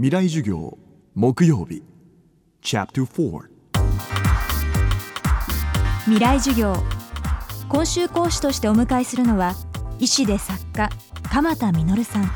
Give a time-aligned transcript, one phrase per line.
[0.00, 0.78] 未来授業
[1.16, 1.82] 木曜日。
[2.62, 2.76] 未
[6.20, 6.76] 来授業。
[7.68, 9.56] 今週講師としてお迎えするのは
[9.98, 10.88] 医師で作家
[11.32, 12.30] 鎌田実さん。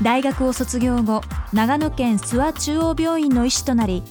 [0.00, 1.22] 大学を卒業後
[1.52, 4.04] 長野県諏訪中央病院の医師となり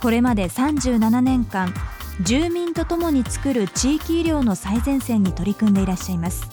[0.00, 1.74] これまで37年間
[2.22, 6.48] 住民とともに作る地域医療の最前線に取り組んでいらっしゃいます。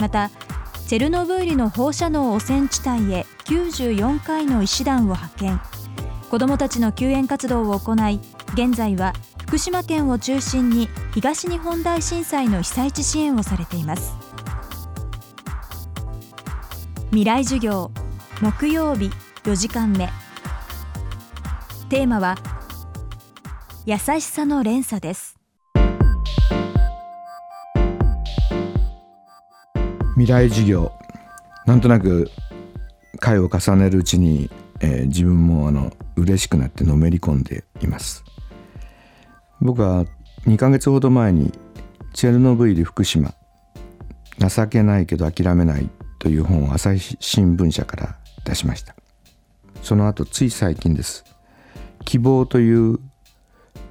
[0.00, 0.32] また
[0.86, 5.60] チェルノブイリの放射能汚染地帯へ94回の医師団を派遣。
[6.30, 8.20] 子どもたちの救援活動を行い
[8.54, 14.14] 現在は福島県を中心に東日本大震災の被災地支援をされています。
[17.10, 17.90] 未来授業
[18.40, 19.10] 木曜日
[19.42, 20.08] 4時間目。
[21.88, 22.36] テーマは
[23.86, 25.35] 優しさの連鎖です。
[30.16, 30.92] 未来授業。
[31.66, 32.30] なんとなく
[33.20, 38.24] 回を重ねるうちに、えー自分もあの嬉しくなってのめり込んでいます。
[39.60, 40.06] 僕は
[40.46, 41.52] 2ヶ月ほど前に
[42.14, 43.34] チェルノブイリ福島。
[44.38, 48.96] 情けないけど諦めないという本を朝日新聞社から出しました。
[49.82, 51.24] その後つい最近です。
[52.06, 52.98] 希望という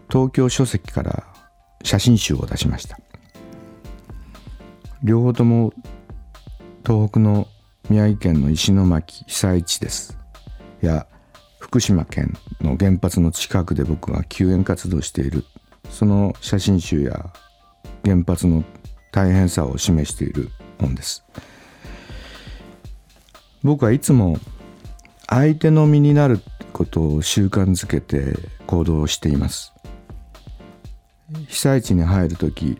[0.10, 1.24] 東京書籍から
[1.84, 2.98] 写真集を出しました。
[5.04, 5.72] 両方とも
[6.86, 7.48] 東北の
[7.90, 10.20] 宮城県の石巻被災地です。
[10.82, 11.08] や
[11.60, 15.46] 福島県の原発の近くで僕が救援活動している。
[15.90, 17.34] その写真集や
[18.04, 18.64] 原発の
[19.12, 21.26] 大変さを示している本です。
[23.64, 24.38] 僕はいつも
[25.28, 26.40] 相手の身になる
[26.72, 29.74] ことを習慣づけて行動しています。
[31.48, 32.78] 被災地に入る時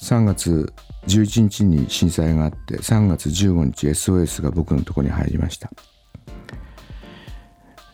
[0.00, 0.72] 3月
[1.08, 5.70] 11日に震災があって3月15日 SOS が僕のとこに入りました。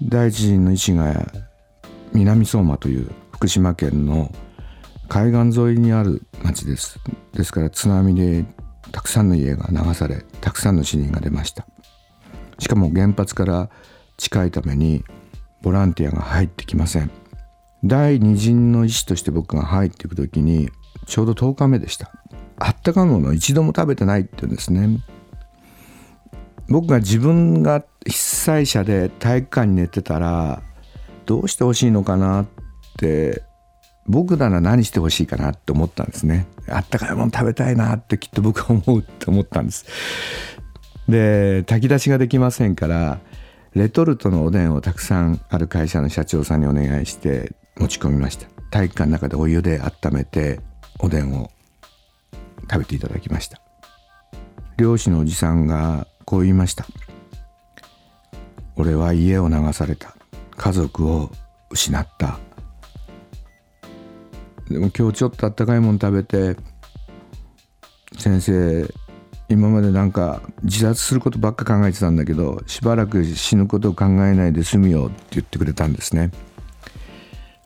[0.03, 1.33] 第一陣の医師が
[2.13, 4.31] 南相馬という福島県の
[5.09, 6.99] 海岸沿いにある町です。
[7.33, 8.45] ですから津波で
[8.91, 11.67] たくさんの家が流されたくさんの死人が出ました。
[12.59, 13.71] しかも原発から
[14.17, 15.05] 近いために
[15.63, 17.11] ボランティアが入ってきません。
[17.85, 20.71] 第二陣の医師として僕が入っていく時に
[21.07, 22.13] ちょうど10日目でした。
[22.59, 25.01] あったかいものを一度も食べてないってですね。
[26.69, 30.63] 僕が自分が被災者で体育館に寝てたら
[31.27, 32.47] どうしてほしいのかなっ
[32.99, 33.43] て
[34.07, 36.47] 僕なら何してほしいかなって思ったんですね。
[36.69, 39.87] あったかいもの食べたいなってきっと僕は思うって思ったんです。
[41.09, 43.19] で炊き出しができませんから
[43.75, 48.47] レトルトのおでんをたくさんある会社の社長さんにお願いして持ち込みました。
[48.71, 50.61] 体育館の中でお湯で温めて
[50.99, 51.51] おでんを
[52.75, 53.61] 食べていただきました。
[54.77, 56.85] 漁師のおじさんがこう言いました。
[58.75, 60.17] 俺は家を流された。
[60.57, 61.31] 家族を
[61.71, 62.41] 失った。
[64.69, 66.57] でも今日ちょっとあったかいもの食べて
[68.19, 68.89] 先生
[69.49, 76.33] 今までなんか自殺することばっか考えてたんだけどしばらく死ぬことを考えないで済むよって言ってくれたんですね。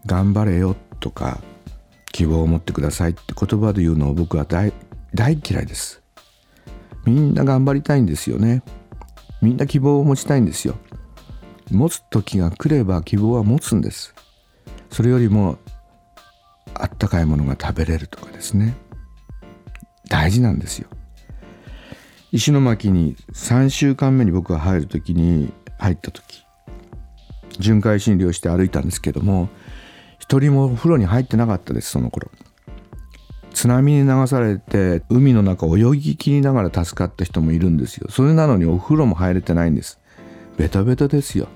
[0.04, 1.40] 頑張れよとか
[2.12, 4.72] 希望を持ってくださいって言葉で言うのを僕は大
[5.14, 6.02] 大嫌いです。
[7.04, 8.62] みんな頑張りたいんですよね。
[9.40, 10.76] みんな希望を持ちたいんですよ。
[11.70, 14.14] 持つ時が来れば希望は持つんです。
[14.90, 15.58] それよりも
[16.74, 18.76] あったかいものが食べれるとかですね。
[20.08, 20.88] 大事なんですよ。
[22.30, 26.44] 石巻に3週間目に僕が入る時に入った時
[27.58, 29.48] 巡回診療して歩いたんですけども
[30.18, 32.30] 一人もお風呂に入ってなかったですその頃。
[33.58, 38.06] 津波に流されて海の中泳ぎ切りながら助かった人もいるんですよ。
[38.08, 39.98] それなのにお風呂も入れてないんです。
[40.56, 41.48] ベタベタですよ。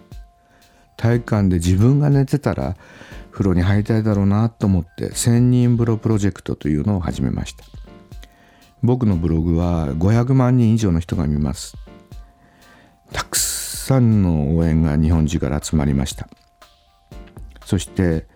[0.96, 2.76] 体育館で自分が寝てたら
[3.30, 7.64] 風呂に入りたいだろうなと思って千人風呂プロジェクトというのを始めました。
[8.82, 11.76] 僕のブログは500万人以上の人が見ます。
[13.12, 16.28] たくさんの応援が日本中から集まりました。
[17.64, 18.26] そして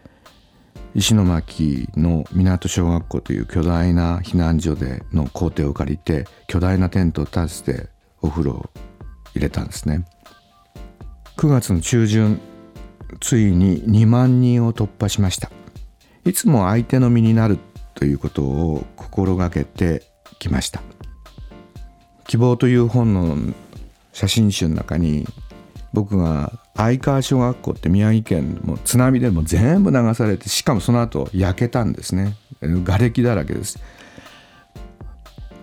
[0.97, 7.89] 石巻の港小学校という巨大な避難所での校庭を借りて巨大なテントを立てて
[8.23, 8.71] お風呂を
[9.35, 10.07] 入れたんですね。
[11.37, 12.41] 9月の中旬
[13.21, 15.51] ついに2万人を突破しました。
[16.25, 17.59] いつも相手の身になる
[17.95, 20.03] ということを心がけて
[20.39, 20.81] きました。
[22.27, 23.37] 希望という本の
[24.15, 25.27] 写真集の中に
[25.93, 32.37] 僕が相川小学校って宮城県も津波でも全部流されてしかもその後焼けたんですね。
[32.61, 33.79] 瓦礫だらけです。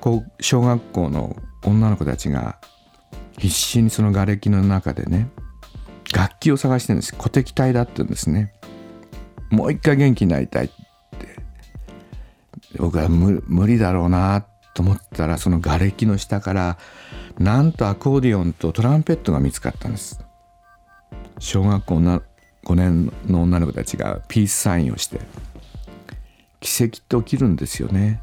[0.01, 2.57] こう小学校の女の子たちが
[3.37, 5.29] 必死にその瓦礫の中でね
[6.13, 7.13] 楽器を探してるんです。
[7.13, 8.53] 鼓笛隊だって言うんですね。
[9.49, 10.73] もう一回元気になりたいって。
[12.77, 16.77] 僕は無理だろうなと思ったらその瓦礫の下から
[17.37, 20.19] なんとアコーディオンとトランペットが見つかったんです。
[21.39, 22.21] 小学校な
[22.65, 25.19] 5年の女の子たちがピースサインをして
[26.59, 28.21] 奇跡って起きるんですよね。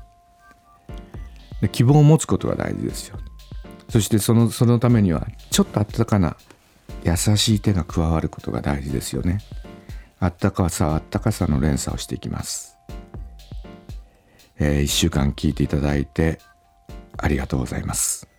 [1.60, 3.18] で希望を持つことが大事ですよ。
[3.90, 6.36] そしてそのそのためにはちょっと温かな
[7.04, 9.40] 優しい手が加わることが大事ですよね。
[10.18, 12.78] あったかさはあったかさの連鎖をしていきます。
[14.58, 16.38] えー、1週間聞いていただいて
[17.16, 18.29] ありがとうございます。